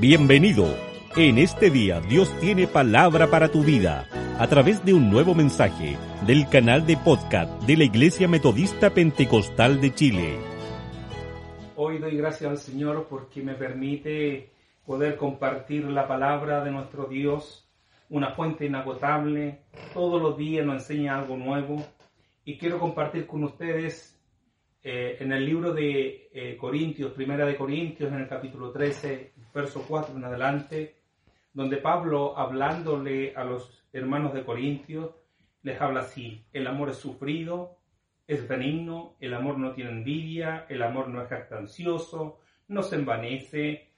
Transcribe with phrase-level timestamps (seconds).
[0.00, 0.76] Bienvenido.
[1.16, 4.08] En este día Dios tiene palabra para tu vida
[4.38, 9.80] a través de un nuevo mensaje del canal de podcast de la Iglesia Metodista Pentecostal
[9.80, 10.36] de Chile.
[11.76, 14.50] Hoy doy gracias al Señor porque me permite
[14.84, 17.70] poder compartir la palabra de nuestro Dios,
[18.10, 19.60] una fuente inagotable.
[19.94, 21.82] Todos los días nos enseña algo nuevo
[22.44, 24.14] y quiero compartir con ustedes
[24.86, 29.84] eh, en el libro de eh, Corintios, Primera de Corintios, en el capítulo 13, verso
[29.86, 30.96] 4 en adelante,
[31.52, 35.14] donde Pablo, hablándole a los hermanos de Corintios,
[35.62, 37.78] les habla así, el amor es sufrido,
[38.26, 43.90] es benigno, el amor no tiene envidia, el amor no es jactancioso, no se envanece,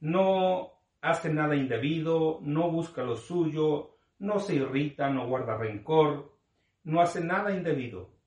[0.00, 6.36] no hace nada indebido, no busca lo suyo, no se irrita, no guarda rencor,
[6.84, 8.18] no hace nada indebido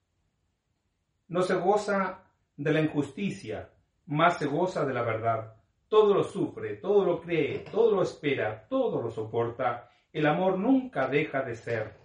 [1.32, 2.26] no se goza
[2.58, 3.70] de la injusticia,
[4.06, 5.56] más se goza de la verdad.
[5.92, 9.90] Todo lo sufre, todo lo cree, todo lo espera, todo lo soporta.
[10.14, 11.98] El amor nunca deja de ser.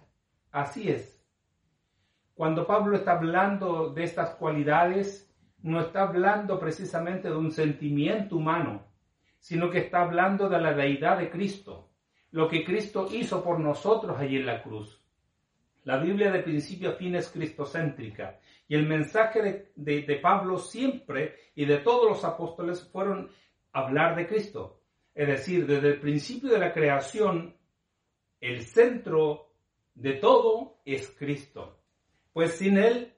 [0.51, 1.25] Así es.
[2.33, 8.85] Cuando Pablo está hablando de estas cualidades, no está hablando precisamente de un sentimiento humano,
[9.39, 11.89] sino que está hablando de la deidad de Cristo,
[12.31, 15.01] lo que Cristo hizo por nosotros allí en la cruz.
[15.85, 21.63] La Biblia de principio a fin es cristocéntrica y el mensaje de, Pablo siempre y
[21.63, 23.29] de todos los apóstoles fueron
[23.77, 24.81] hablar de Cristo.
[25.13, 27.55] Es decir, desde el principio de la creación,
[28.39, 29.51] el centro
[29.93, 31.79] de todo es Cristo.
[32.33, 33.13] Pues sin Él,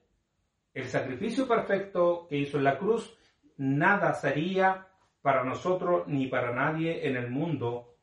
[0.74, 3.16] el sacrificio perfecto que hizo en la cruz,
[3.56, 4.86] nada sería
[5.22, 7.96] para nosotros ni para nadie en el mundo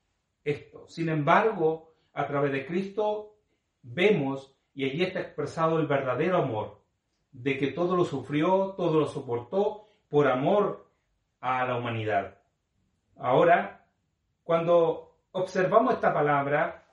[0.44, 0.88] esto.
[0.88, 3.36] Sin embargo, a través de Cristo
[3.82, 6.82] vemos y allí está expresado el verdadero amor,
[7.32, 10.88] de que todo lo sufrió, todo lo soportó por amor
[11.40, 12.37] a la humanidad.
[13.20, 13.86] Ahora,
[14.44, 16.84] cuando observamos esta palabra,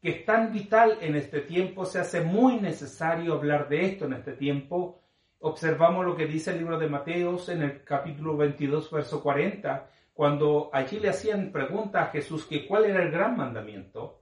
[0.00, 4.14] que es tan vital en este tiempo, se hace muy necesario hablar de esto en
[4.14, 5.00] este tiempo.
[5.38, 10.70] Observamos lo que dice el libro de Mateos en el capítulo 22, verso 40, cuando
[10.72, 14.20] allí le hacían pregunta a Jesús que cuál era el gran mandamiento.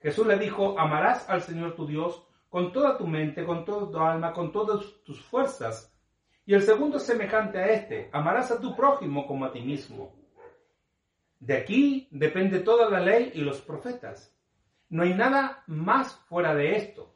[0.00, 3.98] Jesús le dijo, amarás al Señor tu Dios con toda tu mente, con toda tu
[3.98, 5.92] alma, con todas tus fuerzas.
[6.46, 10.19] Y el segundo es semejante a este, amarás a tu prójimo como a ti mismo.
[11.40, 14.36] De aquí depende toda la ley y los profetas.
[14.90, 17.14] No hay nada más fuera de esto.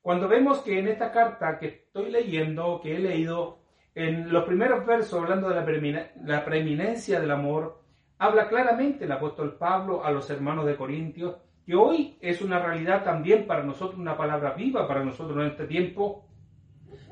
[0.00, 3.58] Cuando vemos que en esta carta que estoy leyendo, que he leído,
[3.94, 7.82] en los primeros versos hablando de la, preeminencia del amor,
[8.18, 11.36] habla claramente el apóstol Pablo a los hermanos de Corintios
[11.66, 15.66] que hoy es una realidad también para nosotros, una palabra viva para nosotros en este
[15.66, 16.24] tiempo.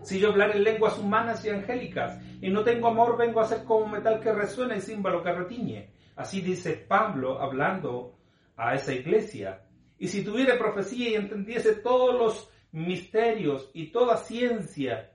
[0.03, 3.65] Si yo hablar en lenguas humanas y angélicas y no tengo amor, vengo a ser
[3.65, 5.98] como metal que resuena y címbalo que retiñe.
[6.19, 8.19] Así dice Pablo hablando
[8.56, 9.65] a esa iglesia.
[9.99, 15.12] Y si tuviera profecía y entendiese todos los misterios y toda ciencia,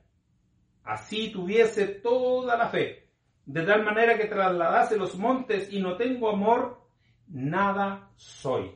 [0.82, 3.10] así tuviese toda la fe,
[3.46, 6.82] de tal manera que trasladase los montes y no tengo amor,
[7.28, 8.72] nada soy.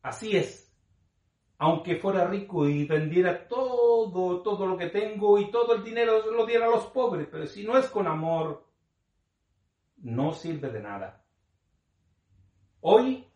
[0.00, 0.72] Así es.
[1.58, 6.46] Aunque fuera rico y vendiera todo, todo lo que tengo y todo el dinero lo
[6.46, 8.67] diera a los pobres, pero si no es con amor,
[10.02, 11.24] no sirve de nada.
[12.80, 13.26] Hoy,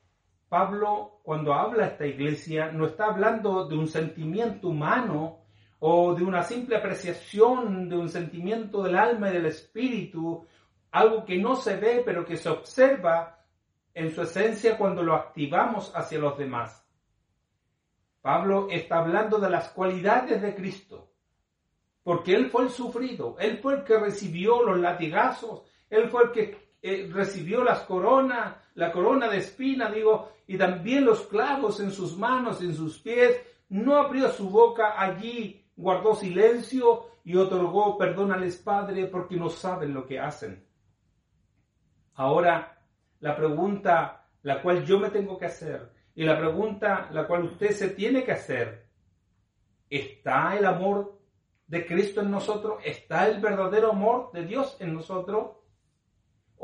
[0.49, 5.41] Pablo, cuando habla a esta iglesia, no está hablando de un sentimiento humano
[5.81, 10.47] o de una simple apreciación de un sentimiento del alma y del espíritu,
[10.93, 13.39] algo que no se ve pero que se observa
[13.95, 16.87] en su esencia cuando lo activamos hacia los demás.
[18.21, 21.11] Pablo está hablando de las cualidades de Cristo,
[22.05, 25.63] porque Él fue el sufrido, Él fue el que recibió los latigazos,
[25.93, 31.05] Él fue el que eh, recibió las coronas, la corona de espina, digo, y también
[31.05, 33.39] los clavos en sus manos, en sus pies,
[33.69, 40.07] no abrió su boca allí, guardó silencio y otorgó perdónales Padre porque no saben lo
[40.07, 40.67] que hacen.
[42.15, 42.83] Ahora,
[43.21, 47.73] la pregunta la cual yo me tengo que hacer y la pregunta la cual usted
[47.73, 48.87] se tiene que hacer,
[49.91, 51.21] ¿está el amor
[51.67, 52.81] de Cristo en nosotros?
[52.83, 55.62] ¿Está el verdadero amor de Dios en nosotros?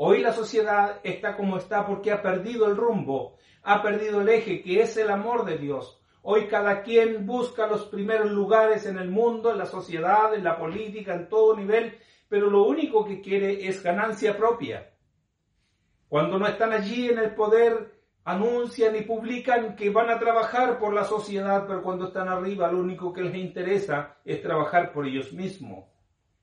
[0.01, 4.61] Hoy la sociedad está como está porque ha perdido el rumbo, ha perdido el eje
[4.61, 6.01] que es el amor de Dios.
[6.21, 10.57] Hoy cada quien busca los primeros lugares en el mundo, en la sociedad, en la
[10.57, 11.97] política, en todo nivel,
[12.29, 14.89] pero lo único que quiere es ganancia propia.
[16.07, 20.93] Cuando no están allí en el poder, anuncian y publican que van a trabajar por
[20.93, 25.33] la sociedad, pero cuando están arriba lo único que les interesa es trabajar por ellos
[25.33, 25.89] mismos.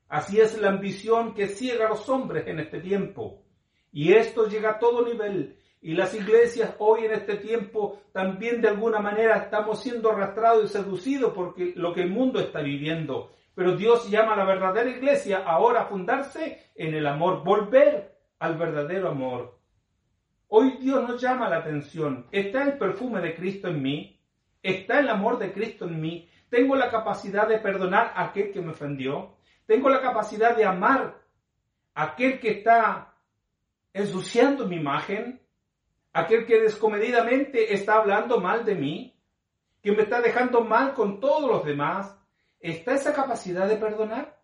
[0.09, 3.46] Así es la ambición que ciega a los hombres en este tiempo.
[3.91, 5.57] Y esto llega a todo nivel.
[5.81, 10.67] Y las iglesias hoy en este tiempo también de alguna manera estamos siendo arrastrados y
[10.67, 13.31] seducidos por lo que el mundo está viviendo.
[13.53, 18.57] Pero Dios llama a la verdadera iglesia ahora a fundarse en el amor, volver al
[18.57, 19.59] verdadero amor.
[20.47, 22.27] Hoy Dios nos llama la atención.
[22.31, 24.21] ¿Está el perfume de Cristo en mí?
[24.63, 26.29] ¿Está el amor de Cristo en mí?
[26.49, 29.37] ¿Tengo la capacidad de perdonar a aquel que me ofendió?
[29.65, 31.21] ¿Tengo la capacidad de amar
[31.93, 33.16] a aquel que está
[33.97, 35.41] ensuciando mi imagen?
[36.13, 39.19] ¿Aquel que descomedidamente está hablando mal de mí?
[39.81, 42.15] ¿Que me está dejando mal con todos los demás?
[42.59, 44.39] ¿Está esa capacidad de perdonar?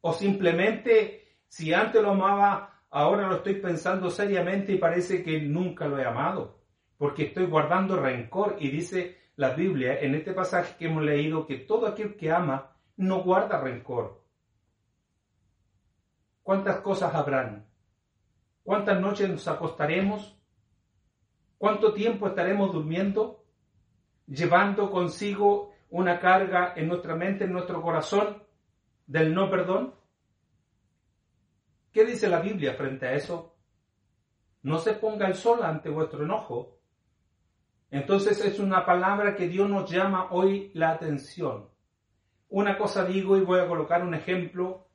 [0.00, 5.86] ¿O simplemente, si antes lo amaba, ahora lo estoy pensando seriamente y parece que nunca
[5.86, 6.60] lo he amado?
[6.96, 11.56] Porque estoy guardando rencor y dice la Biblia en este pasaje que hemos leído que
[11.56, 14.22] todo aquel que ama no guarda rencor.
[16.42, 17.71] ¿Cuántas cosas habrán?
[18.62, 20.38] ¿Cuántas noches nos acostaremos?
[21.58, 23.44] ¿Cuánto tiempo estaremos durmiendo?
[24.26, 28.42] Llevando consigo una carga en nuestra mente, en nuestro corazón,
[29.06, 29.94] del no perdón?
[31.92, 33.54] ¿Qué dice la Biblia frente a eso?
[34.62, 36.78] No se ponga el sol ante vuestro enojo.
[37.90, 41.68] Entonces es una palabra que Dios nos llama hoy la atención.
[42.48, 44.88] Una cosa digo y voy a colocar un ejemplo,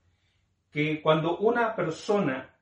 [0.72, 2.57] que cuando una persona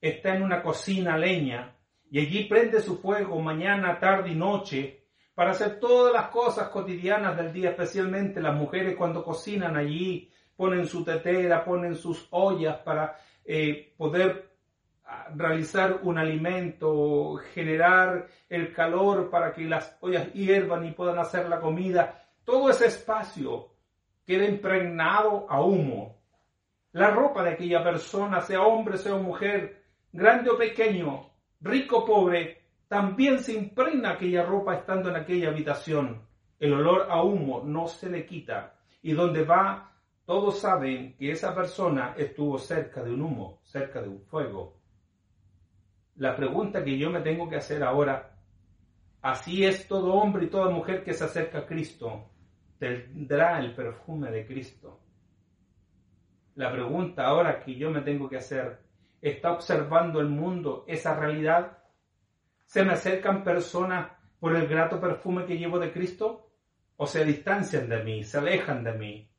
[0.00, 1.74] está en una cocina leña
[2.10, 5.04] y allí prende su fuego mañana, tarde y noche,
[5.34, 10.86] para hacer todas las cosas cotidianas del día, especialmente las mujeres cuando cocinan allí, ponen
[10.86, 14.50] su tetera, ponen sus ollas para eh, poder
[15.04, 21.48] ah, realizar un alimento, generar el calor para que las ollas hiervan y puedan hacer
[21.48, 22.24] la comida.
[22.44, 23.68] Todo ese espacio
[24.26, 26.16] queda impregnado a humo.
[26.92, 29.77] La ropa de aquella persona, sea hombre, sea mujer,
[30.12, 32.58] grande o pequeño, rico o pobre,
[32.88, 36.22] también se impregna aquella ropa estando en aquella habitación.
[36.58, 38.74] El olor a humo no se le quita.
[39.02, 39.92] Y donde va,
[40.24, 44.78] todos saben que esa persona estuvo cerca de un humo, cerca de un fuego.
[46.16, 48.36] La pregunta que yo me tengo que hacer ahora,
[49.22, 52.28] así es todo hombre y toda mujer que se acerca a Cristo,
[52.78, 55.00] tendrá el perfume de Cristo.
[56.56, 58.80] La pregunta ahora que yo me tengo que hacer,
[59.20, 61.78] ¿está observando el mundo esa realidad?
[62.64, 66.50] ¿Se me acercan personas por el grato perfume que llevo de Cristo?
[66.96, 69.30] ¿O se distancian de mí, se alejan de mí?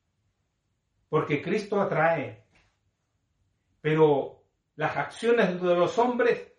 [1.09, 2.45] Porque Cristo atrae.
[3.81, 4.43] Pero
[4.75, 6.53] las acciones de los hombres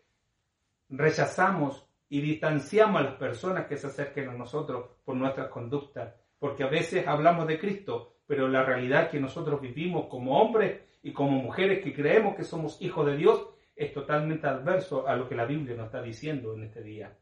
[0.89, 6.15] rechazamos y distanciamos a las personas que se acerquen a nosotros por nuestras conductas.
[6.39, 11.13] Porque a veces hablamos de Cristo, pero la realidad que nosotros vivimos como hombres y
[11.13, 15.35] como mujeres que creemos que somos hijos de Dios es totalmente adverso a lo que
[15.35, 17.17] la Biblia nos está diciendo en este día.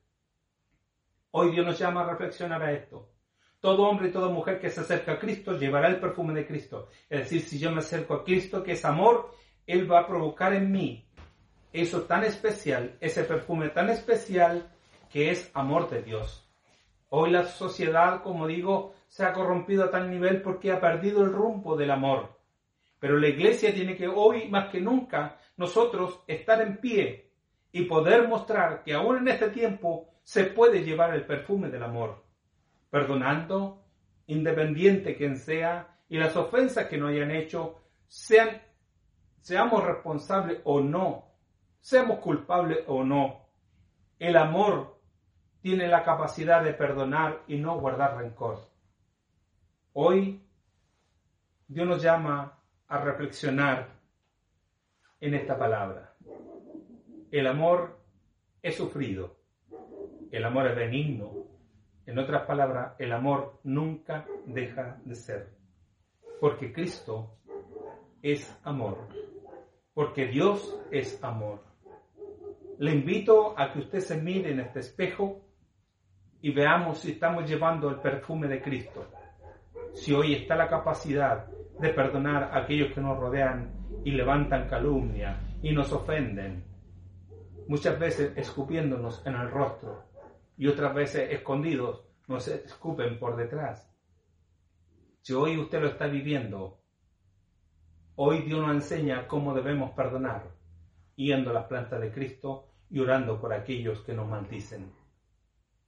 [1.30, 3.10] Hoy Dios nos llama a reflexionar a esto.
[3.60, 6.88] Todo hombre y toda mujer que se acerca a Cristo llevará el perfume de Cristo.
[7.08, 9.30] Es decir, si yo me acerco a Cristo, que es amor,
[9.66, 11.08] Él va a provocar en mí
[11.72, 14.72] eso tan especial, ese perfume tan especial
[15.10, 16.48] que es amor de Dios.
[17.10, 21.32] Hoy la sociedad, como digo, se ha corrompido a tal nivel porque ha perdido el
[21.32, 22.37] rumbo del amor.
[22.98, 27.32] Pero la iglesia tiene que hoy más que nunca nosotros estar en pie
[27.72, 32.24] y poder mostrar que aún en este tiempo se puede llevar el perfume del amor,
[32.90, 33.84] perdonando,
[34.26, 38.62] independiente quien sea, y las ofensas que nos hayan hecho, sean,
[39.40, 41.26] seamos responsables o no,
[41.80, 43.48] seamos culpables o no.
[44.18, 45.00] El amor
[45.60, 48.70] tiene la capacidad de perdonar y no guardar rencor.
[49.92, 50.42] Hoy
[51.66, 52.57] Dios nos llama
[52.88, 53.88] a reflexionar
[55.20, 56.14] en esta palabra.
[57.30, 57.98] El amor
[58.62, 59.36] es sufrido,
[60.30, 61.46] el amor es benigno.
[62.06, 65.50] En otras palabras, el amor nunca deja de ser,
[66.40, 67.36] porque Cristo
[68.22, 69.08] es amor,
[69.92, 71.62] porque Dios es amor.
[72.78, 75.42] Le invito a que usted se mire en este espejo
[76.40, 79.06] y veamos si estamos llevando el perfume de Cristo,
[79.94, 81.46] si hoy está la capacidad
[81.80, 83.72] de perdonar a aquellos que nos rodean
[84.04, 86.64] y levantan calumnia y nos ofenden,
[87.68, 90.04] muchas veces escupiéndonos en el rostro
[90.56, 93.92] y otras veces escondidos nos escupen por detrás.
[95.20, 96.80] Si hoy usted lo está viviendo,
[98.16, 100.50] hoy Dios nos enseña cómo debemos perdonar,
[101.16, 104.92] yendo a las plantas de Cristo y orando por aquellos que nos maldicen.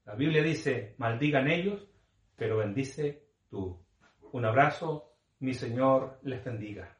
[0.04, 1.88] La Biblia dice, maldigan ellos,
[2.37, 3.78] pero bendice tú.
[4.32, 5.10] Un abrazo
[5.40, 6.96] mi Señor les bendiga.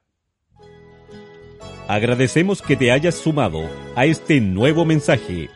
[1.89, 5.51] Agradecemos que te hayas sumado a este nuevo mensaje.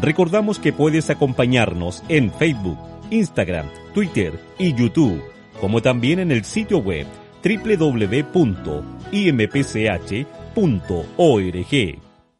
[0.00, 2.78] Recordamos que puedes acompañarnos en Facebook,
[3.10, 5.22] Instagram, Twitter y YouTube,
[5.60, 7.06] como también en el sitio web
[7.44, 8.32] www.impch.org.